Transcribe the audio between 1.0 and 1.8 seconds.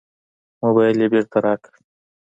یې بېرته راکړ.